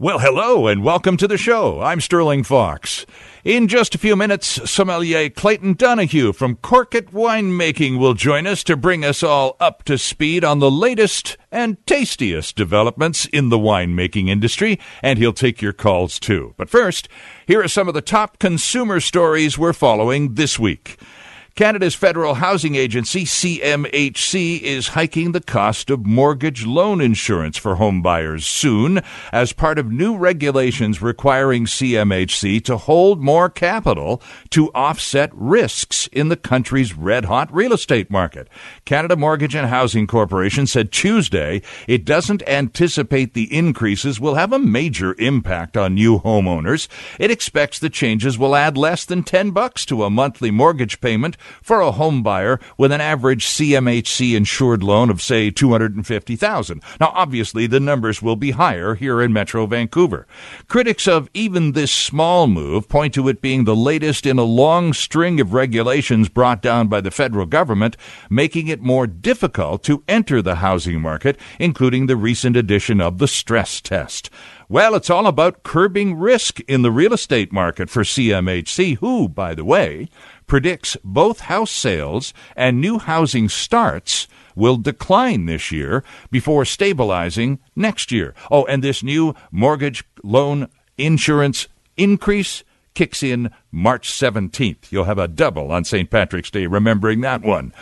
[0.00, 1.80] Well, hello and welcome to the show.
[1.80, 3.04] I'm Sterling Fox.
[3.42, 8.76] In just a few minutes, sommelier Clayton Donahue from Corkit Winemaking will join us to
[8.76, 14.28] bring us all up to speed on the latest and tastiest developments in the winemaking
[14.28, 16.54] industry, and he'll take your calls too.
[16.56, 17.08] But first,
[17.48, 20.96] here are some of the top consumer stories we're following this week.
[21.54, 28.42] Canada's federal housing agency, CMHC, is hiking the cost of mortgage loan insurance for homebuyers
[28.42, 29.00] soon
[29.32, 36.28] as part of new regulations requiring CMHC to hold more capital to offset risks in
[36.28, 38.48] the country's red hot real estate market.
[38.84, 44.58] Canada Mortgage and Housing Corporation said Tuesday it doesn't anticipate the increases will have a
[44.58, 46.86] major impact on new homeowners.
[47.18, 51.36] It expects the changes will add less than 10 bucks to a monthly mortgage payment
[51.62, 56.82] for a home buyer with an average CMHC insured loan of say 250,000.
[57.00, 60.26] Now obviously the numbers will be higher here in Metro Vancouver.
[60.68, 64.92] Critics of even this small move point to it being the latest in a long
[64.92, 67.96] string of regulations brought down by the federal government,
[68.30, 73.28] making it more difficult to enter the housing market, including the recent addition of the
[73.28, 74.30] stress test.
[74.70, 79.54] Well, it's all about curbing risk in the real estate market for CMHC, who, by
[79.54, 80.08] the way,
[80.48, 88.10] predicts both house sales and new housing starts will decline this year before stabilizing next
[88.10, 88.34] year.
[88.50, 94.90] Oh, and this new mortgage loan insurance increase kicks in March 17th.
[94.90, 96.10] You'll have a double on St.
[96.10, 97.72] Patrick's Day remembering that one.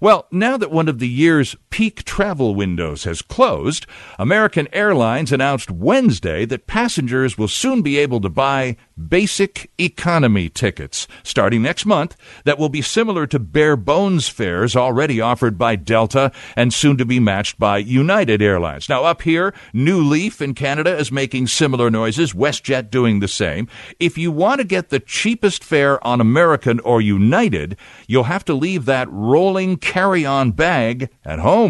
[0.00, 3.84] Well, now that one of the year's peak travel windows has closed,
[4.16, 8.76] American Airlines announced Wednesday that passengers will soon be able to buy
[9.08, 15.20] basic economy tickets starting next month that will be similar to bare bones fares already
[15.20, 18.88] offered by Delta and soon to be matched by United Airlines.
[18.88, 23.66] Now, up here, New Leaf in Canada is making similar noises, WestJet doing the same.
[23.98, 28.54] If you want to get the cheapest fare on American or United, you'll have to
[28.54, 31.63] leave that rolling carry on bag at home.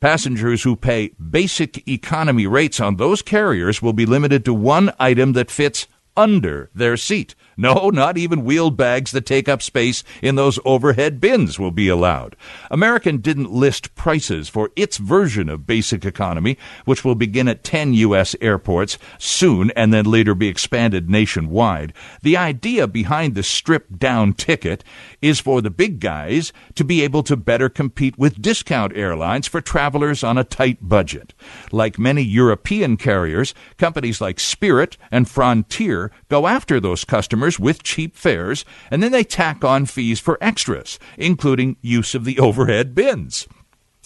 [0.00, 5.32] Passengers who pay basic economy rates on those carriers will be limited to one item
[5.34, 7.34] that fits under their seat.
[7.62, 11.86] No, not even wheeled bags that take up space in those overhead bins will be
[11.86, 12.34] allowed.
[12.72, 17.94] American didn't list prices for its version of basic economy, which will begin at 10
[17.94, 18.34] U.S.
[18.40, 21.92] airports soon and then later be expanded nationwide.
[22.22, 24.82] The idea behind the stripped down ticket
[25.20, 29.60] is for the big guys to be able to better compete with discount airlines for
[29.60, 31.32] travelers on a tight budget.
[31.70, 38.16] Like many European carriers, companies like Spirit and Frontier go after those customers with cheap
[38.16, 43.46] fares, and then they tack on fees for extras, including use of the overhead bins.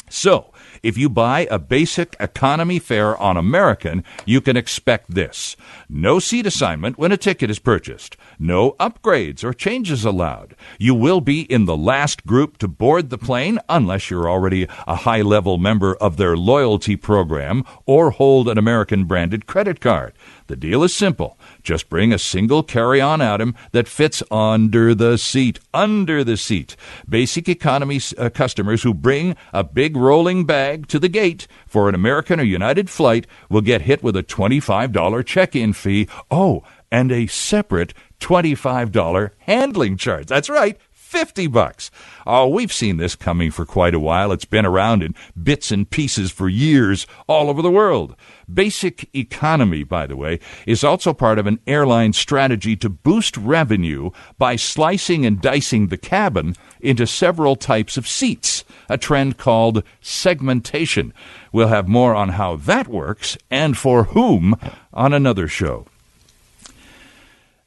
[0.09, 0.53] So,
[0.83, 5.57] if you buy a basic economy fare on American, you can expect this.
[5.89, 8.17] No seat assignment when a ticket is purchased.
[8.39, 10.55] No upgrades or changes allowed.
[10.79, 14.97] You will be in the last group to board the plane unless you're already a
[14.97, 20.13] high level member of their loyalty program or hold an American branded credit card.
[20.47, 21.37] The deal is simple.
[21.67, 25.59] Just bring a single carry on item that fits under the seat.
[25.75, 26.77] Under the seat.
[27.09, 31.97] Basic economy uh, customers who bring a big rolling bag to the gate for an
[31.97, 36.07] American or United flight will get hit with a $25 check in fee.
[36.31, 36.63] Oh,
[36.93, 40.27] and a separate $25 handling charge.
[40.29, 40.79] That's right.
[41.17, 41.91] 50 bucks.
[42.27, 44.33] Oh, we've seen this coming for quite a while.
[44.33, 48.15] It's been around in bits and pieces for years all over the world.
[48.53, 54.11] Basic economy, by the way, is also part of an airline strategy to boost revenue
[54.37, 61.15] by slicing and dicing the cabin into several types of seats, a trend called segmentation.
[61.51, 64.55] We'll have more on how that works and for whom
[64.93, 65.87] on another show.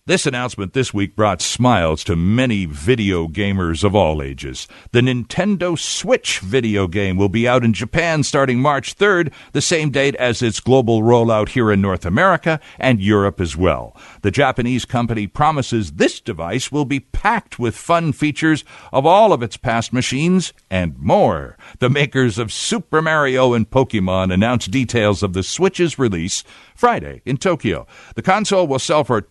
[0.09, 4.67] This announcement this week brought smiles to many video gamers of all ages.
[4.91, 9.91] The Nintendo Switch video game will be out in Japan starting March 3rd, the same
[9.91, 13.95] date as its global rollout here in North America and Europe as well.
[14.23, 19.43] The Japanese company promises this device will be packed with fun features of all of
[19.43, 21.55] its past machines and more.
[21.77, 27.37] The makers of Super Mario and Pokemon announced details of the Switch's release Friday in
[27.37, 27.85] Tokyo.
[28.15, 29.21] The console will sell for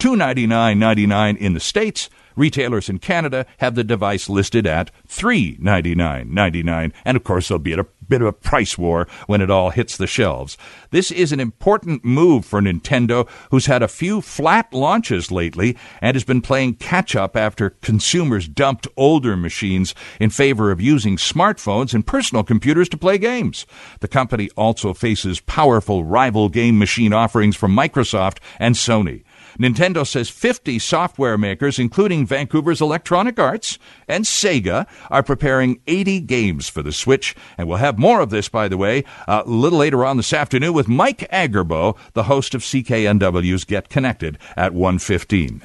[0.75, 7.25] $299.99 in the States Retailers in Canada have the device listed at $399.99, and of
[7.25, 10.57] course there'll be a bit of a price war when it all hits the shelves.
[10.91, 16.15] This is an important move for Nintendo, who's had a few flat launches lately and
[16.15, 21.93] has been playing catch up after consumers dumped older machines in favor of using smartphones
[21.93, 23.67] and personal computers to play games.
[23.99, 29.25] The company also faces powerful rival game machine offerings from Microsoft and Sony.
[29.59, 36.69] Nintendo says 50 software makers, including Vancouver's Electronic Arts and Sega, are preparing 80 games
[36.69, 37.35] for the Switch.
[37.57, 40.33] And we'll have more of this, by the way, uh, a little later on this
[40.33, 45.63] afternoon with Mike Agerbo, the host of CKNW's Get Connected at 1.15.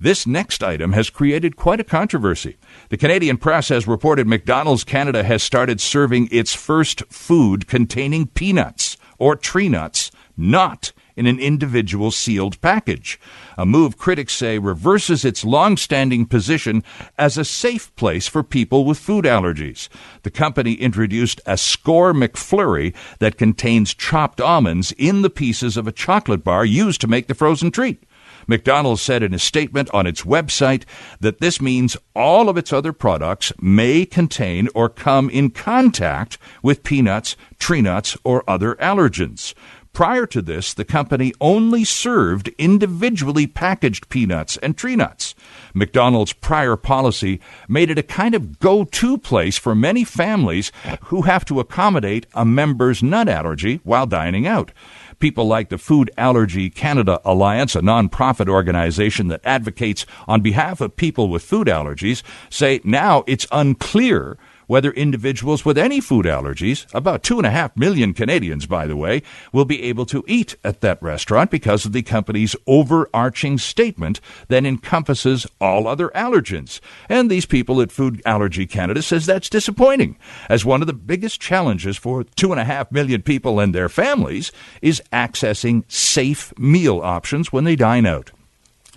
[0.00, 2.56] This next item has created quite a controversy.
[2.88, 8.96] The Canadian press has reported McDonald's Canada has started serving its first food containing peanuts
[9.18, 13.18] or tree nuts, not in an individual sealed package.
[13.56, 16.84] A move critics say reverses its long-standing position
[17.18, 19.88] as a safe place for people with food allergies.
[20.22, 25.92] The company introduced a Skor McFlurry that contains chopped almonds in the pieces of a
[25.92, 28.04] chocolate bar used to make the frozen treat.
[28.48, 30.84] McDonald's said in a statement on its website
[31.20, 36.82] that this means all of its other products may contain or come in contact with
[36.82, 39.52] peanuts, tree nuts, or other allergens.
[39.98, 45.34] Prior to this, the company only served individually packaged peanuts and tree nuts.
[45.74, 50.70] McDonald's prior policy made it a kind of go to place for many families
[51.06, 54.70] who have to accommodate a member's nut allergy while dining out.
[55.18, 60.94] People like the Food Allergy Canada Alliance, a nonprofit organization that advocates on behalf of
[60.94, 67.24] people with food allergies, say now it's unclear whether individuals with any food allergies, about
[67.24, 69.22] two and a half million Canadians, by the way,
[69.52, 74.64] will be able to eat at that restaurant because of the company's overarching statement that
[74.64, 76.78] encompasses all other allergens.
[77.08, 80.16] And these people at Food Allergy Canada says that's disappointing,
[80.48, 83.88] as one of the biggest challenges for two and a half million people and their
[83.88, 88.30] families is accessing safe meal options when they dine out.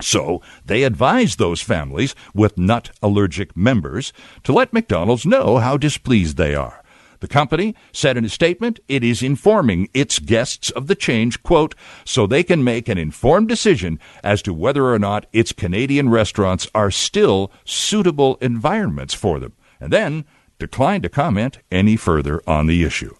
[0.01, 4.13] So they advised those families with nut allergic members
[4.43, 6.81] to let McDonald's know how displeased they are.
[7.21, 11.75] The company said in a statement it is informing its guests of the change, quote,
[12.03, 16.67] so they can make an informed decision as to whether or not its Canadian restaurants
[16.73, 20.25] are still suitable environments for them, and then
[20.57, 23.13] declined to comment any further on the issue.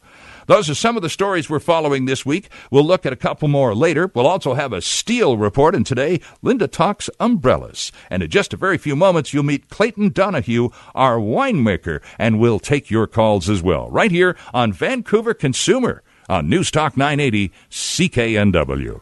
[0.47, 2.49] Those are some of the stories we're following this week.
[2.69, 4.11] We'll look at a couple more later.
[4.13, 7.91] We'll also have a steel report, and today, Linda talks umbrellas.
[8.09, 12.59] And in just a very few moments, you'll meet Clayton Donahue, our winemaker, and we'll
[12.59, 19.01] take your calls as well, right here on Vancouver Consumer on News Talk 980 CKNW.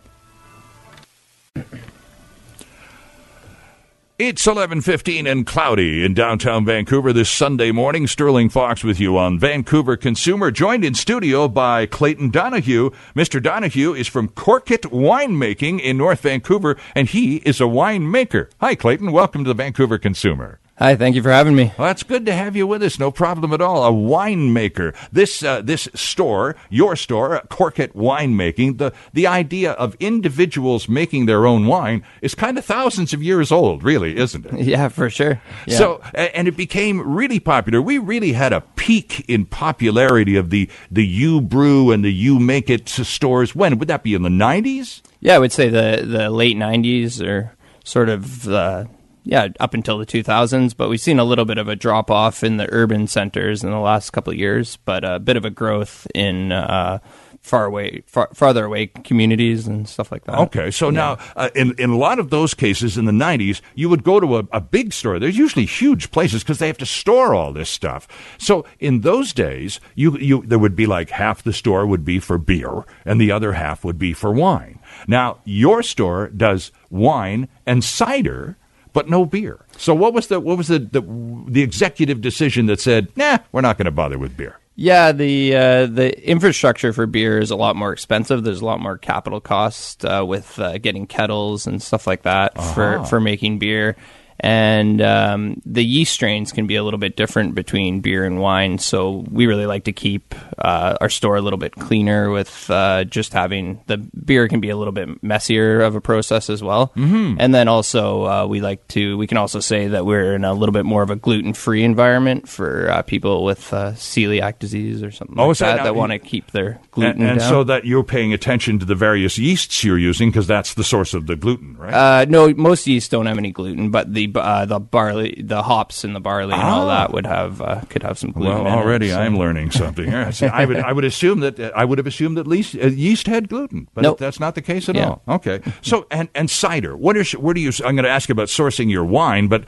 [4.19, 8.05] It's 11:15 and cloudy in downtown Vancouver this Sunday morning.
[8.05, 12.89] Sterling Fox with you on Vancouver Consumer, joined in studio by Clayton Donahue.
[13.15, 13.41] Mr.
[13.41, 18.49] Donahue is from Corkit Winemaking in North Vancouver, and he is a winemaker.
[18.59, 19.13] Hi, Clayton.
[19.13, 20.59] Welcome to the Vancouver Consumer.
[20.79, 21.73] Hi, thank you for having me.
[21.77, 22.97] Well, that's good to have you with us.
[22.97, 23.85] No problem at all.
[23.85, 24.95] A winemaker.
[25.11, 28.77] This uh, this store, your store, Corkit Winemaking.
[28.77, 33.51] The the idea of individuals making their own wine is kind of thousands of years
[33.51, 34.53] old, really, isn't it?
[34.69, 35.41] Yeah, for sure.
[35.67, 35.77] Yeah.
[35.77, 37.81] So, and it became really popular.
[37.81, 42.39] We really had a peak in popularity of the the you brew and the you
[42.39, 43.53] make it stores.
[43.53, 45.01] When would that be in the nineties?
[45.19, 47.51] Yeah, I would say the the late nineties or
[47.83, 48.47] sort of.
[48.47, 48.85] Uh,
[49.23, 52.43] yeah, up until the 2000s, but we've seen a little bit of a drop off
[52.43, 55.49] in the urban centers in the last couple of years, but a bit of a
[55.49, 56.99] growth in uh,
[57.41, 60.37] far away, far, farther away communities and stuff like that.
[60.39, 60.91] Okay, so yeah.
[60.91, 64.19] now uh, in in a lot of those cases in the '90s, you would go
[64.19, 65.19] to a, a big store.
[65.19, 68.07] There's usually huge places because they have to store all this stuff.
[68.37, 72.19] So in those days, you you there would be like half the store would be
[72.19, 74.79] for beer and the other half would be for wine.
[75.07, 78.57] Now your store does wine and cider
[78.93, 79.65] but no beer.
[79.77, 81.01] So what was the what was the the,
[81.47, 84.59] the executive decision that said, "Nah, we're not going to bother with beer"?
[84.75, 88.43] Yeah, the uh, the infrastructure for beer is a lot more expensive.
[88.43, 92.57] There's a lot more capital cost uh, with uh, getting kettles and stuff like that
[92.57, 92.73] uh-huh.
[92.73, 93.97] for for making beer
[94.39, 98.77] and um, the yeast strains can be a little bit different between beer and wine.
[98.77, 103.03] So we really like to keep uh, our store a little bit cleaner with uh,
[103.03, 106.93] just having the beer can be a little bit messier of a process as well.
[106.95, 107.35] Mm-hmm.
[107.39, 110.53] And then also uh, we like to we can also say that we're in a
[110.53, 115.03] little bit more of a gluten free environment for uh, people with uh, celiac disease
[115.03, 117.63] or something oh, like that that, that want to keep their gluten and, and so
[117.63, 121.27] that you're paying attention to the various yeasts you're using because that's the source of
[121.27, 121.93] the gluten, right?
[121.93, 125.63] Uh, no, most yeasts don't have any gluten, but the the uh, the barley, the
[125.63, 126.99] hops and the barley and all Ah.
[127.07, 128.51] that would have uh, could have some gluten.
[128.51, 130.31] Well, in it, already so- I'm learning something.
[130.31, 133.27] See, I would I would assume that I would have assumed that least, uh, yeast
[133.27, 134.17] had gluten, but Nope.
[134.19, 135.09] that's not the case at Yeah.
[135.09, 135.21] all.
[135.27, 136.95] Okay, so and and cider.
[136.97, 137.71] What is where do you?
[137.85, 139.63] I'm going to ask you about sourcing your wine, but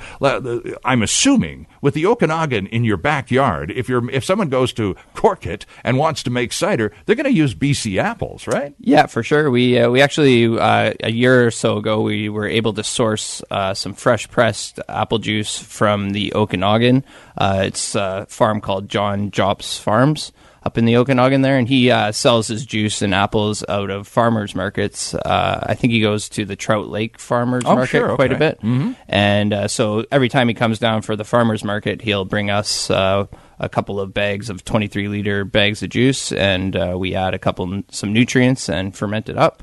[0.86, 5.65] I'm assuming with the Okanagan in your backyard, if you're if someone goes to Corkit
[5.84, 8.74] and wants to make cider, they're going to use BC apples, right?
[8.80, 9.50] Yeah, for sure.
[9.51, 13.41] We uh, we actually uh, a year or so ago we were able to source
[13.51, 17.05] uh, some fresh pressed apple juice from the Okanagan.
[17.38, 21.89] Uh, it's a farm called John Jops Farms up in the Okanagan there, and he
[21.89, 25.13] uh, sells his juice and apples out of farmers markets.
[25.13, 28.38] Uh, I think he goes to the Trout Lake Farmers Oh, Market sure, quite a
[28.38, 28.60] bit,
[29.08, 32.89] and uh, so every time he comes down for the farmers market, he'll bring us.
[32.89, 33.27] Uh,
[33.60, 37.38] a couple of bags of 23 liter bags of juice, and uh, we add a
[37.39, 39.62] couple some nutrients and ferment it up.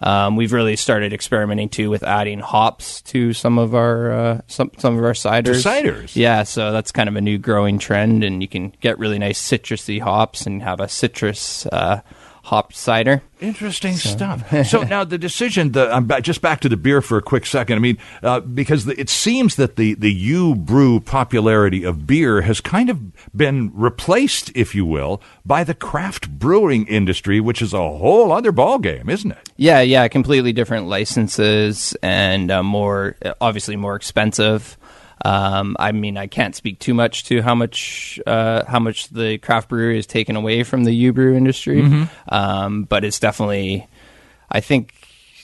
[0.00, 4.70] Um, we've really started experimenting too with adding hops to some of our uh, some
[4.78, 5.64] some of our ciders.
[5.64, 6.14] ciders?
[6.14, 6.44] yeah.
[6.44, 10.00] So that's kind of a new growing trend, and you can get really nice citrusy
[10.00, 12.02] hops and have a citrus uh,
[12.48, 13.22] hop cider.
[13.40, 14.42] Interesting stuff.
[14.68, 15.72] So now the decision.
[15.72, 17.76] The I'm back, just back to the beer for a quick second.
[17.76, 22.40] I mean, uh, because the, it seems that the the U brew popularity of beer
[22.42, 22.98] has kind of
[23.36, 28.52] been replaced, if you will, by the craft brewing industry, which is a whole other
[28.52, 29.50] ballgame, isn't it?
[29.56, 34.77] Yeah, yeah, completely different licenses and uh, more, obviously more expensive.
[35.24, 39.38] Um, I mean, I can't speak too much to how much uh, how much the
[39.38, 41.82] craft brewery has taken away from the U brew industry,
[42.28, 43.86] um, but it's definitely,
[44.50, 44.94] I think.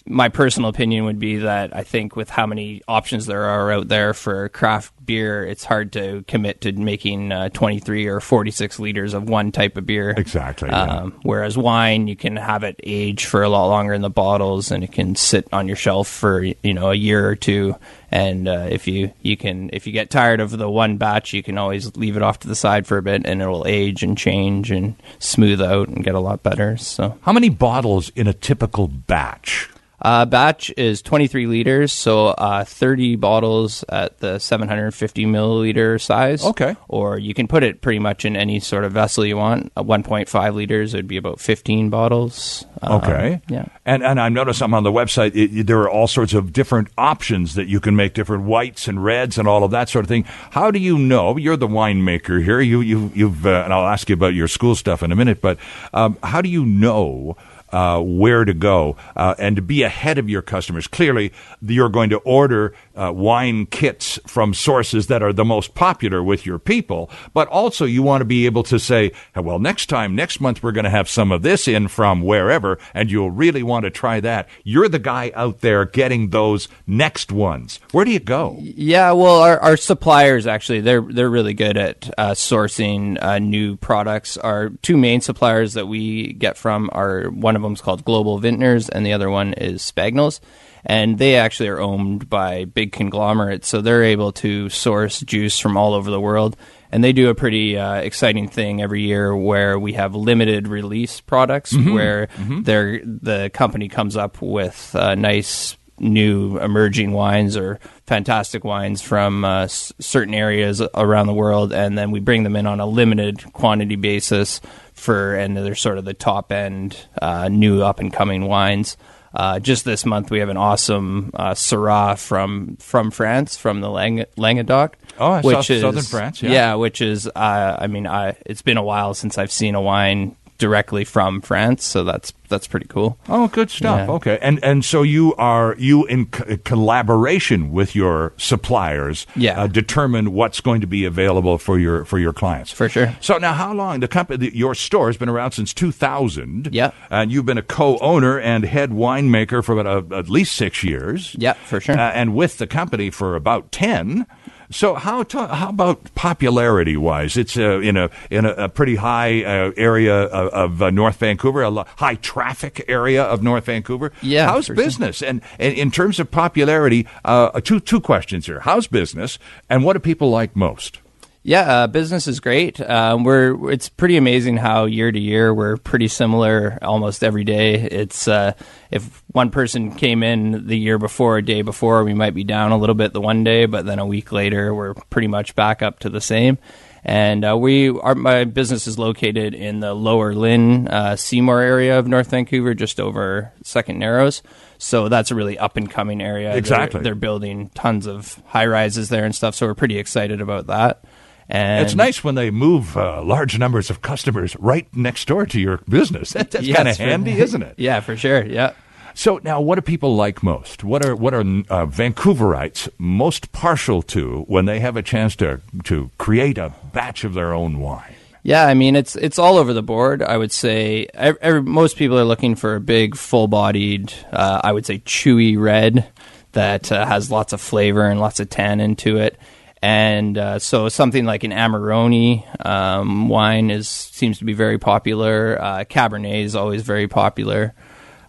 [0.06, 3.88] My personal opinion would be that I think with how many options there are out
[3.88, 9.14] there for craft beer, it's hard to commit to making uh, 23 or 46 liters
[9.14, 10.10] of one type of beer.
[10.10, 10.82] Exactly, yeah.
[10.82, 14.70] Um, whereas wine, you can have it age for a lot longer in the bottles,
[14.70, 17.74] and it can sit on your shelf for you know a year or two.
[18.10, 21.42] And uh, if you you can if you get tired of the one batch, you
[21.42, 24.02] can always leave it off to the side for a bit, and it will age
[24.02, 26.76] and change and smooth out and get a lot better.
[26.76, 29.70] So How many bottles in a typical batch?
[30.04, 36.44] Uh, batch is 23 liters, so uh, 30 bottles at the 750 milliliter size.
[36.44, 36.76] Okay.
[36.88, 39.72] Or you can put it pretty much in any sort of vessel you want.
[39.76, 42.66] Uh, 1.5 liters would be about 15 bottles.
[42.82, 43.40] Um, Okay.
[43.48, 43.64] yeah.
[43.86, 45.34] And and I notice I'm on the website.
[45.34, 48.86] It, it- there are all sorts of different options that you can make, different whites
[48.86, 50.24] and reds and all of that sort of thing.
[50.50, 51.36] How do you know?
[51.38, 52.60] You're the winemaker here.
[52.60, 55.40] You you you've uh, and I'll ask you about your school stuff in a minute.
[55.40, 55.56] But
[55.94, 57.36] um, how do you know?
[57.74, 60.86] Uh, where to go uh, and to be ahead of your customers.
[60.86, 66.22] Clearly, you're going to order uh, wine kits from sources that are the most popular
[66.22, 70.14] with your people, but also you want to be able to say, well, next time,
[70.14, 73.64] next month, we're going to have some of this in from wherever, and you'll really
[73.64, 74.48] want to try that.
[74.62, 77.80] You're the guy out there getting those next ones.
[77.90, 78.56] Where do you go?
[78.60, 83.76] Yeah, well, our, our suppliers actually they're they're really good at uh, sourcing uh, new
[83.78, 84.36] products.
[84.36, 88.88] Our two main suppliers that we get from are one of them's called Global Vintners,
[88.88, 90.40] and the other one is Spagnols.
[90.86, 95.76] And they actually are owned by big conglomerates, so they're able to source juice from
[95.78, 96.56] all over the world.
[96.92, 101.20] And they do a pretty uh, exciting thing every year where we have limited release
[101.22, 102.28] products where
[102.62, 109.44] they're, the company comes up with uh, nice new emerging wines or fantastic wines from
[109.44, 112.86] uh, s- certain areas around the world, and then we bring them in on a
[112.86, 114.60] limited quantity basis
[115.04, 118.96] for, and they're sort of the top end uh, new up and coming wines.
[119.34, 123.90] Uh, just this month, we have an awesome uh, Syrah from from France, from the
[123.90, 124.96] Lang- Languedoc.
[125.18, 126.52] Oh, I saw which is southern France, yeah.
[126.52, 129.80] yeah, which is uh, I mean, I, it's been a while since I've seen a
[129.80, 133.18] wine directly from France, so that's that's pretty cool.
[133.28, 134.06] Oh, good stuff.
[134.08, 134.14] Yeah.
[134.14, 139.62] Okay, and and so you are you in co- collaboration with your suppliers, Yeah.
[139.62, 142.70] uh, determine what's going to be available for your for your clients.
[142.70, 143.16] For sure.
[143.20, 146.68] So now, how long the company, your store has been around since two thousand?
[146.72, 146.92] Yeah.
[147.10, 151.34] and you've been a co-owner and head winemaker for about uh, at least six years.
[151.38, 151.98] Yeah, for sure.
[151.98, 154.26] uh, and with the company for about ten.
[154.70, 157.36] So how ta- how about popularity wise?
[157.36, 161.16] It's uh, in a in a, a pretty high uh, area of, of uh, North
[161.16, 164.12] Vancouver, a lo- high traffic area of North Vancouver.
[164.22, 164.84] Yeah, how's for sure.
[164.84, 165.22] business?
[165.22, 169.94] And, and in terms of popularity, uh, two two questions here: How's business, and what
[169.94, 170.98] do people like most?
[171.46, 172.80] Yeah, uh, business is great.
[172.80, 177.74] Um, we're it's pretty amazing how year to year we're pretty similar almost every day.
[177.74, 178.54] It's uh,
[178.90, 182.72] if one person came in the year before, a day before, we might be down
[182.72, 185.82] a little bit the one day, but then a week later we're pretty much back
[185.82, 186.56] up to the same.
[187.04, 191.98] And uh, we, our, my business is located in the Lower Lynn, uh, Seymour area
[191.98, 194.42] of North Vancouver, just over Second Narrows.
[194.78, 196.56] So that's a really up and coming area.
[196.56, 197.00] Exactly.
[197.00, 199.54] They're, they're building tons of high rises there and stuff.
[199.54, 201.04] So we're pretty excited about that.
[201.48, 205.60] And It's nice when they move uh, large numbers of customers right next door to
[205.60, 206.32] your business.
[206.34, 207.74] That, that's Yes, kind of handy, isn't it?
[207.76, 208.44] Yeah, for sure.
[208.44, 208.72] Yeah.
[209.16, 210.82] So now, what do people like most?
[210.82, 215.60] What are what are uh, Vancouverites most partial to when they have a chance to
[215.84, 218.14] to create a batch of their own wine?
[218.42, 220.20] Yeah, I mean it's it's all over the board.
[220.22, 224.72] I would say ev every, most people are looking for a big, full-bodied, uh, I
[224.72, 226.06] would say chewy red
[226.52, 229.38] that uh, has lots of flavor and lots of tannin to it.
[229.84, 235.60] And uh, so something like an Amarone um, wine is seems to be very popular.
[235.60, 237.74] Uh, Cabernet is always very popular.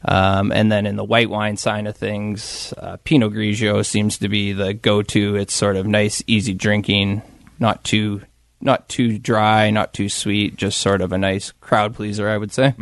[0.03, 4.27] Um, and then in the white wine side of things, uh, Pinot Grigio seems to
[4.27, 5.37] be the go-to.
[5.37, 7.21] It's sort of nice, easy drinking,
[7.57, 8.23] not too
[8.59, 12.51] not too dry, not too sweet, just sort of a nice crowd pleaser, I would
[12.51, 12.73] say.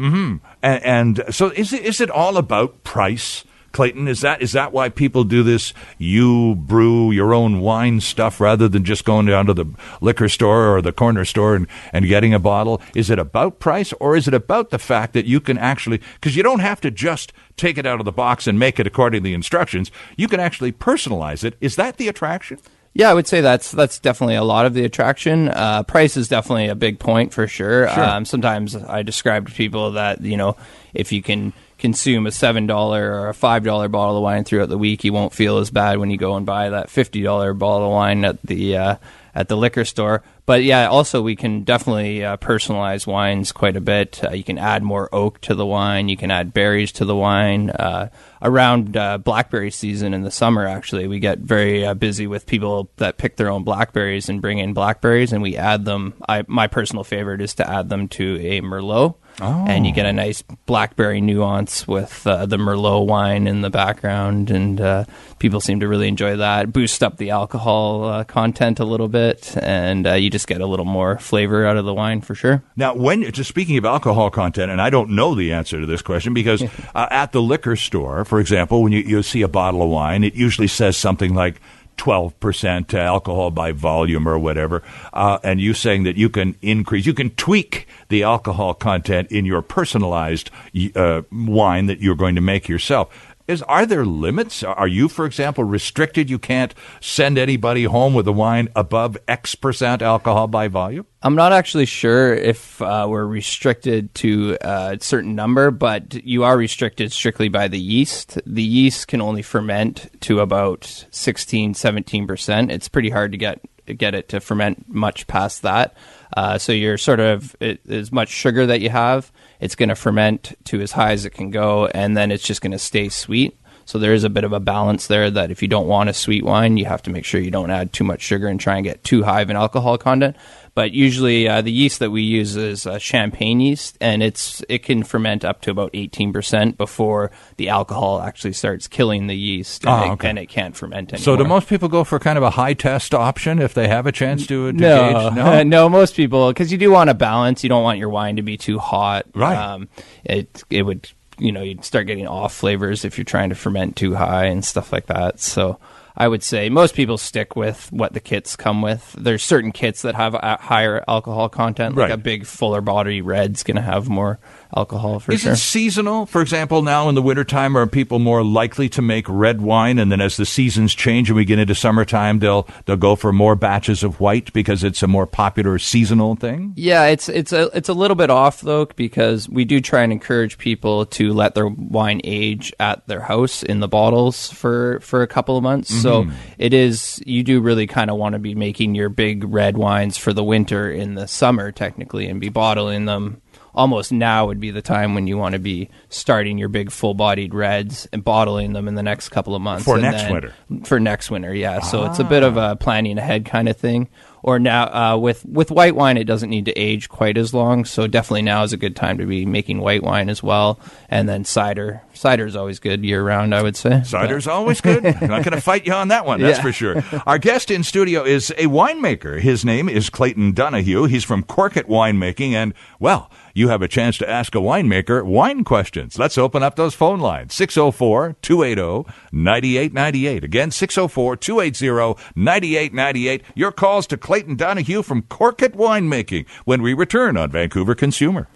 [0.64, 4.08] And, and so, is it is it all about price, Clayton?
[4.08, 5.74] Is that is that why people do this?
[5.98, 9.66] You brew your own wine stuff rather than just going down to the
[10.00, 12.82] liquor store or the corner store and, and getting a bottle.
[12.96, 16.38] Is it about price, or is it about the fact that you can actually because
[16.38, 19.22] you don't have to just take it out of the box and make it according
[19.22, 19.92] to the instructions.
[20.16, 21.56] You can actually personalize it.
[21.62, 22.60] Is that the attraction?
[22.96, 25.50] Yeah, I would say that's that's definitely a lot of the attraction.
[25.50, 27.90] Uh, price is definitely a big point for sure.
[27.90, 28.04] Sure.
[28.04, 30.56] Um, sometimes I describe to people that you know
[30.94, 31.54] if you can
[31.84, 35.12] consume a seven dollar or a five dollar bottle of wine throughout the week, you
[35.12, 38.24] won't feel as bad when you go and buy that fifty dollar bottle of wine
[38.24, 38.96] at the uh,
[39.36, 40.24] at the liquor store.
[40.46, 44.24] But yeah, also we can definitely uh, personalize wines quite a bit.
[44.24, 46.08] Uh, you can add more oak to the wine.
[46.08, 47.70] You can add berries to the wine.
[47.70, 48.08] Uh,
[48.42, 52.90] around uh, blackberry season in the summer, actually, we get very uh, busy with people
[52.96, 56.14] that pick their own blackberries and bring in blackberries, and we add them.
[56.30, 59.16] I, my personal favorite is to add them to a Merlot.
[59.40, 64.52] And you get a nice blackberry nuance with uh, the Merlot wine in the background,
[64.52, 65.06] and uh,
[65.40, 66.72] people seem to really enjoy that.
[66.72, 70.66] Boost up the alcohol uh, content a little bit, and uh, you just get a
[70.66, 72.64] little more flavor out of the wine for sure.
[72.76, 76.02] Now, when just speaking of alcohol content, and I don't know the answer to this
[76.02, 76.64] question because
[76.96, 80.24] uh, at the liquor store, for example, when you, you see a bottle of wine,
[80.24, 81.60] it usually says something like
[81.98, 84.84] 12% alcohol by volume or whatever.
[85.12, 89.46] Uh, and you saying that you can increase, you can tweak the alcohol content in
[89.46, 90.52] your personalized
[90.96, 93.33] uh, wine that you're going to make yourself.
[93.48, 94.64] Is are there limits?
[94.64, 96.30] Are you, for example, restricted?
[96.30, 101.06] You can't send anybody home with a wine above X percent alcohol by volume.
[101.22, 106.58] I'm not actually sure if uh, we're restricted to a certain number, but you are
[106.58, 108.40] restricted strictly by the yeast.
[108.46, 112.72] The yeast can only ferment to about 16, 17%.
[112.72, 113.62] It's pretty hard to get
[113.98, 115.96] get it to ferment much past that.
[116.36, 119.96] Uh, so you're sort of it, as much sugar that you have, it's going to
[119.96, 123.10] ferment to as high as it can go, and then it's just going to stay
[123.10, 123.58] sweet.
[123.86, 126.14] So there is a bit of a balance there that if you don't want a
[126.14, 128.78] sweet wine, you have to make sure you don't add too much sugar and try
[128.78, 130.38] and get too high of an alcohol content.
[130.76, 134.80] But usually, uh, the yeast that we use is uh, champagne yeast, and it's it
[134.80, 139.84] can ferment up to about eighteen percent before the alcohol actually starts killing the yeast,
[139.84, 141.24] and, Ah, it, and it can't ferment anymore.
[141.24, 144.08] So, do most people go for kind of a high test option if they have
[144.08, 145.36] a chance to, to no, gauge?
[145.36, 147.62] No, no, most people because you do want a balance.
[147.64, 149.28] You don't want your wine to be too hot.
[149.36, 149.56] Right.
[149.56, 149.90] Um,
[150.24, 151.08] it it would
[151.38, 154.66] you know you'd start getting off flavors if you're trying to ferment too high and
[154.66, 155.40] stuff like that.
[155.40, 155.78] So
[156.16, 159.16] I would say most people stick with what the kits come with.
[159.18, 161.96] There's certain kits that have a higher alcohol content.
[161.96, 162.12] Like Right.
[162.12, 164.38] a big fuller body red's going to have more
[164.76, 165.54] alcohol for Is sure.
[165.54, 166.26] it seasonal?
[166.26, 170.00] For example, now in the wintertime, are people more likely to make red wine?
[170.00, 173.32] And then as the seasons change and we get into summertime, they'll they'll go for
[173.32, 176.74] more batches of white because it's a more popular seasonal thing?
[176.76, 180.12] Yeah, it's it's a it's a little bit off though because we do try and
[180.12, 185.22] encourage people to let their wine age at their house in the bottles for for
[185.22, 185.94] a couple of months.
[185.94, 186.36] So mm-hmm.
[186.58, 190.18] it is you do really kind of want to be making your big red wines
[190.18, 193.42] for the winter in the summer technically and be bottling them
[193.76, 197.54] almost now would be the time when you want to be starting your big full-bodied
[197.54, 200.54] reds and bottling them in the next couple of months For next then- winter.
[200.86, 204.10] for next winter yeah so it's a bit of a planning ahead kind of thing
[204.44, 207.86] or now uh, with with white wine it doesn't need to age quite as long
[207.86, 211.28] so definitely now is a good time to be making white wine as well and
[211.30, 215.06] then cider cider is always good year round i would say Cider's always good.
[215.06, 216.64] I'm not going to fight you on that one, that's Yeah.
[216.64, 217.04] for sure.
[217.26, 219.40] Our guest in studio is a winemaker.
[219.40, 221.06] His name is Clayton Donahue.
[221.06, 225.64] He's from Corkit Winemaking, and, well, you have a chance to ask a winemaker wine
[225.64, 226.18] questions.
[226.18, 230.44] Let's open up those phone lines 604 280 9898.
[230.44, 233.44] Again, 604 280 9898.
[233.56, 238.48] Your calls to Clayton Donahue from Corkit Winemaking when we return on Vancouver Consumer.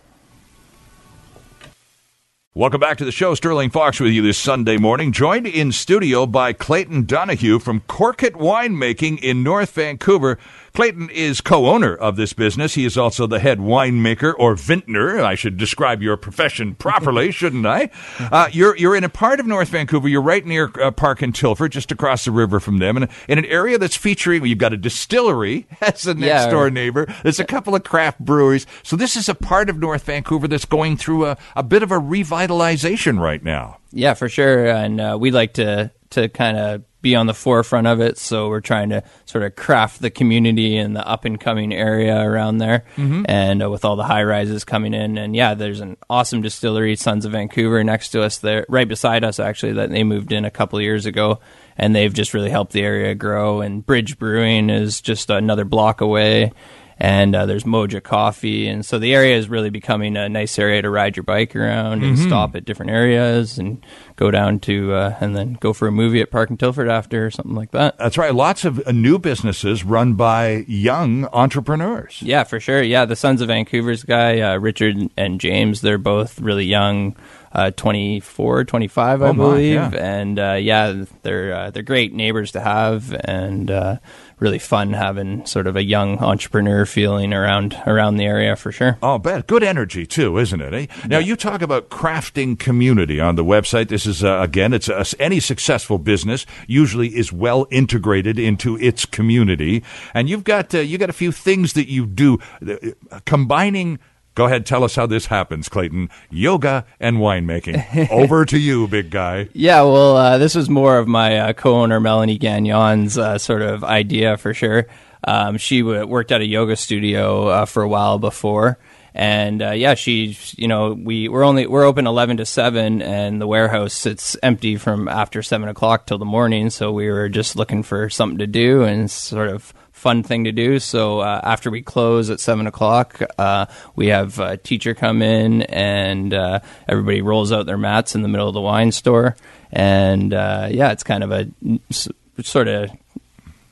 [2.57, 3.35] Welcome back to the show.
[3.35, 8.31] Sterling Fox with you this Sunday morning, joined in studio by Clayton Donahue from Corkit
[8.31, 10.39] Winemaking in North Vancouver.
[10.77, 12.75] Clayton is co-owner of this business.
[12.75, 15.19] He is also the head winemaker or vintner.
[15.19, 17.89] I should describe your profession properly, shouldn't I?
[18.19, 20.07] Uh, you're you're in a part of North Vancouver.
[20.07, 23.39] You're right near uh, Park and Tilford, just across the river from them, and in
[23.39, 24.45] an area that's featuring.
[24.45, 26.49] You've got a distillery as a next Yeah.
[26.51, 27.11] door neighbor.
[27.23, 28.67] There's a couple of craft breweries.
[28.83, 31.91] So this is a part of North Vancouver that's going through a, a bit of
[31.91, 33.79] a revitalization right now.
[33.91, 34.67] Yeah, for sure.
[34.67, 38.17] And uh, we like to to kind of be on the forefront of it.
[38.17, 42.19] So we're trying to sort of craft the community and the up and coming area
[42.19, 42.85] around there.
[43.27, 46.95] And uh, with all the high rises coming in, and yeah, there's an awesome distillery,
[46.95, 49.73] Sons of Vancouver, next to us there, right beside us actually.
[49.73, 51.39] That they moved in a couple of years ago,
[51.77, 53.61] and they've just really helped the area grow.
[53.61, 56.51] And Bridge Brewing is just another block away.
[56.99, 60.81] And uh, there's Moja Coffee, and so the area is really becoming a nice area
[60.81, 65.15] to ride your bike around and stop at different areas and go down to uh,
[65.19, 67.99] and then go for a movie at Park and Tilford after or something like that.
[67.99, 68.33] That's right.
[68.33, 72.19] Lots of uh, new businesses run by young entrepreneurs.
[72.23, 72.81] Yeah, for sure.
[72.81, 77.15] Yeah, the Sons of Vancouver's guy, uh, Richard and James, they're both really young,
[77.53, 79.73] uh, 24, 25, I Oh, my, believe.
[79.75, 79.89] yeah.
[79.93, 83.97] And uh, yeah, they're uh, they're great neighbors to have, and uh,
[84.39, 88.97] really fun having sort of a young entrepreneur feeling around around the area for sure.
[89.01, 89.47] Oh, bet.
[89.47, 90.73] Good energy, too, isn't it?
[90.73, 90.85] Eh?
[91.07, 93.87] Now, you talk about crafting community on the website.
[93.87, 99.05] This is, uh, again, it's uh, any successful business usually is well integrated into its
[99.05, 99.83] community.
[100.13, 103.99] And you've got, uh, you got a few things that you do uh, combining.
[104.37, 106.11] Go ahead, tell us how this happens, Clayton.
[106.29, 108.07] Yoga and winemaking.
[108.11, 109.49] Over to you, big guy.
[109.53, 113.83] Yeah, well, uh, this was more of my uh, co-owner Melanie Gagnon's uh, sort of
[113.83, 114.85] idea for sure.
[115.23, 118.77] Um, she w- worked at a yoga studio uh, for a while before,
[119.15, 123.41] and uh, yeah, she, you know, we we're only we're open eleven to seven, and
[123.41, 126.69] the warehouse sits empty from after seven o'clock till the morning.
[126.69, 130.51] So we were just looking for something to do and sort of fun thing to
[130.51, 130.79] do.
[130.79, 135.63] So uh, after we close at seven o'clock, uh, we have a teacher come in
[135.63, 139.35] and uh, everybody rolls out their mats in the middle of the wine store.
[139.71, 141.47] And uh, yeah, it's kind of a
[141.89, 142.07] s-
[142.43, 142.89] sort of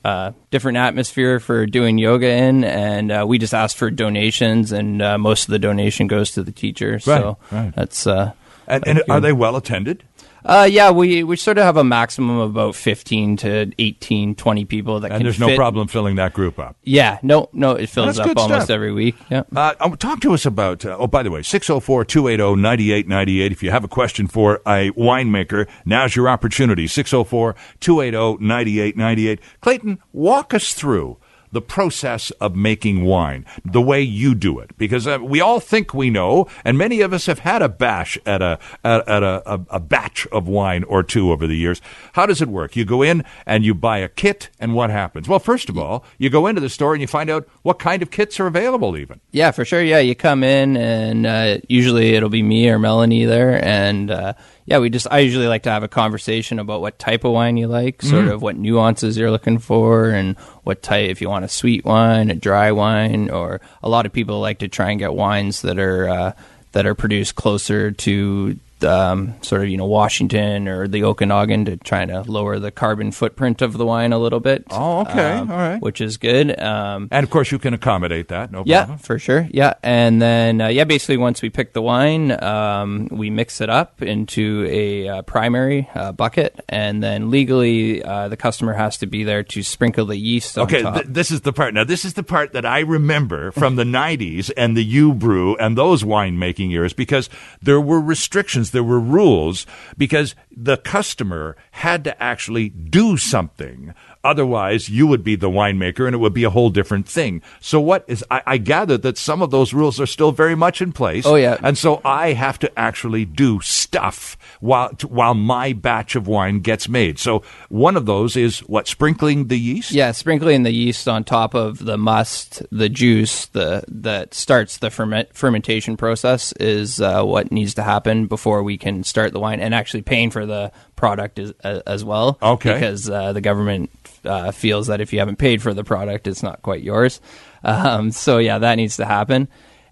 [0.04, 2.64] uh, different atmosphere for doing yoga in.
[2.64, 6.44] And uh, we just ask for donations, and uh, most of the donation goes to
[6.44, 7.00] the teacher.
[7.00, 7.76] so Right, right.
[7.76, 8.06] that's.
[8.08, 8.34] Uh,
[8.68, 10.04] And, and are they well attended?
[10.46, 14.66] Uh, yeah, we, we sort of have a maximum of about 15 to 18, 20
[14.66, 16.78] people that And can there's no problem filling that group up.
[16.84, 18.70] Yeah, no, no, it fills That's up almost stuff.
[18.70, 19.16] every week.
[19.30, 19.44] Yeah.
[19.56, 23.52] Uh, um, talk to us about, uh, oh, by the way, 604 280 9898.
[23.52, 26.86] If you have a question for a winemaker, now's your opportunity.
[26.88, 29.40] 604 280 9898.
[29.62, 31.18] Clayton, walk us through
[31.56, 35.94] the process of making wine, the way you do it, because uh, we all think
[35.94, 39.42] we know, and many of us have had a bash at a at, at a,
[39.46, 41.82] a, a batch of wine or two over the years.
[42.14, 42.76] How does it work?
[42.76, 45.28] You go in and you buy a kit, and what happens?
[45.28, 48.04] Well, first of all, you go into the store and you find out what kind
[48.04, 49.22] of kits are available, even.
[49.32, 49.82] Yeah, for sure.
[49.82, 54.34] Yeah, you come in, and uh, usually it'll be me or Melanie there, and uh,
[54.66, 57.56] yeah, we just I usually like to have a conversation about what type of wine
[57.56, 61.46] you like, sort of what nuances you're looking for, and what type if you want
[61.46, 65.00] a sweet wine, a dry wine, or a lot of people like to try and
[65.00, 66.32] get wines that are uh,
[66.72, 68.60] that are produced closer to.
[68.86, 73.12] Um, sort of, you know, Washington or the Okanagan to try to lower the carbon
[73.12, 74.64] footprint of the wine a little bit.
[74.70, 75.32] Oh, okay.
[75.34, 75.82] Um, All right.
[75.82, 76.58] Which is good.
[76.62, 78.52] Um, And of course, you can accommodate that.
[78.52, 79.00] No yeah, problem.
[79.00, 79.48] for sure.
[79.52, 83.70] Yeah, and then uh, yeah, basically once we pick the wine, um, we mix it
[83.70, 89.08] up into a uh, primary uh, bucket, and then legally uh, the customer has to
[89.08, 90.58] be there to sprinkle the yeast.
[90.58, 90.94] On Okay, top.
[90.96, 91.74] th- this is the part.
[91.74, 95.56] Now, this is the part that I remember from the 90s and the U Brew
[95.58, 97.30] and those winemaking years because
[97.62, 99.66] there were restrictions, there were rules,
[99.98, 103.94] because the customer had to actually do something.
[104.24, 107.42] Otherwise, you would be the winemaker and it would be a whole different thing.
[107.60, 110.82] So, what is, I, I gather that some of those rules are still very much
[110.82, 111.26] in place.
[111.26, 111.58] Oh, yeah.
[111.62, 116.88] And so I have to actually do stuff while, while my batch of wine gets
[116.90, 117.20] made.
[117.20, 119.92] So, one of those is what, sprinkling the yeast?
[119.92, 124.90] Yeah, sprinkling the yeast on top of the must, the juice, the that starts the
[124.90, 129.60] ferment, fermentation process is uh, what needs to happen before we can start the wine,
[129.60, 132.38] and actually paying for the product as, as well.
[132.42, 132.74] Okay.
[132.74, 133.90] because uh, the government
[134.24, 137.22] uh, feels that if you haven't paid for the product, it's not quite yours.
[137.64, 139.48] Um, so yeah, that needs to happen.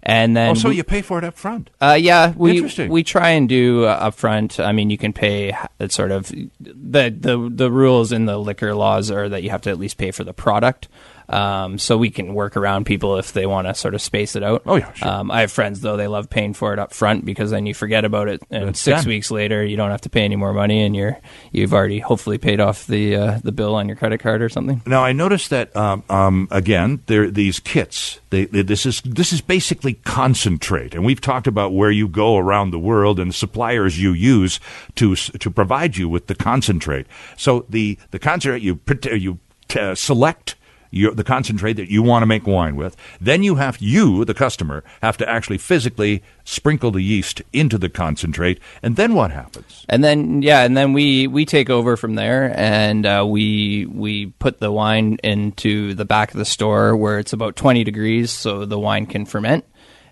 [0.06, 1.70] And then Oh, so we- you pay for it up front.
[1.80, 2.90] uh, yeah, we Interesting.
[2.90, 4.60] we try and do uh, front.
[4.60, 6.28] I mean, you can pay it's sort of
[6.60, 9.96] the the the rules in the liquor laws are that you have to at least
[9.96, 10.88] pay for the product.
[11.28, 14.42] Um, so we can work around people if they want to sort of space it
[14.42, 14.62] out.
[14.66, 15.08] Oh, yeah, sure.
[15.08, 17.72] Um, I have friends though; they love paying for it up front because then you
[17.74, 19.08] forget about it, and It's six done.
[19.08, 21.18] weeks later you don't have to pay any more money, and you're
[21.52, 24.82] you've already hopefully paid off the uh, the bill on your credit card or something.
[24.86, 27.00] Now I noticed that um, um, again.
[27.06, 28.20] There these kits.
[28.30, 32.36] They, they- this is this is basically concentrate, and we've talked about where you go
[32.36, 34.60] around the world and the suppliers you use
[34.96, 37.06] to to provide you with the concentrate.
[37.36, 38.80] So the the concentrate you
[39.12, 39.38] you
[39.78, 40.56] uh, select.
[40.94, 44.34] Your, the concentrate that you want to make wine with, then you have you, the
[44.34, 49.84] customer, have to actually physically sprinkle the yeast into the concentrate, and then what happens?
[49.88, 54.26] And then yeah, and then we we take over from there, and uh, we we
[54.26, 58.64] put the wine into the back of the store where it's about twenty degrees, so
[58.64, 59.64] the wine can ferment.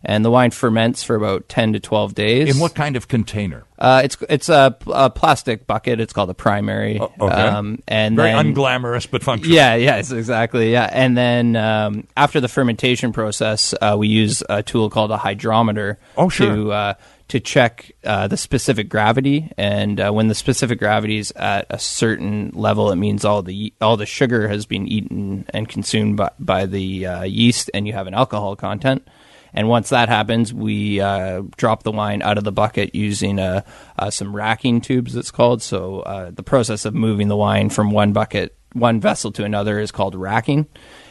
[0.04, 2.52] And the wine ferments for about ten to twelve days.
[2.52, 3.64] In what kind of container?
[3.78, 6.00] Uh, it's it's a, a plastic bucket.
[6.00, 6.98] It's called a primary.
[7.00, 7.34] Oh, okay.
[7.34, 9.54] Um, and Very then, unglamorous but functional.
[9.54, 10.72] yeah, yes, exactly.
[10.72, 15.16] Yeah, and then um, after the fermentation process, uh, we use a tool called a
[15.16, 16.54] hydrometer Oh, sure.
[16.54, 16.94] to uh,
[17.28, 19.50] to check uh, the specific gravity.
[19.56, 23.72] And uh, when the specific gravity is at a certain level, it means all the
[23.80, 27.92] all the sugar has been eaten and consumed by, by the uh, yeast, and you
[27.92, 29.06] have an alcohol content.
[29.54, 33.62] And once that happens, we uh, drop the wine out of the bucket using uh,
[33.98, 35.14] uh, some racking tubes.
[35.14, 35.62] It's called.
[35.62, 39.78] So uh, the process of moving the wine from one bucket, one vessel to another,
[39.78, 40.66] is called racking.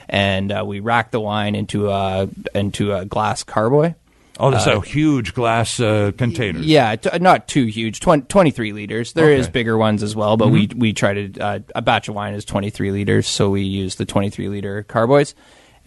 [0.09, 3.93] And uh, we rack the wine into a into a glass carboy.
[4.39, 6.59] Oh, a huge glass uh, container.
[6.59, 7.99] Yeah, t- not too huge.
[7.99, 9.13] 20, 23 liters.
[9.13, 9.43] There is Okay.
[9.43, 9.51] Mm-hmm.
[9.53, 12.43] bigger ones as well, but we we try to uh, a batch of wine is
[12.43, 15.35] twenty three liters, so we use the twenty three liter carboys,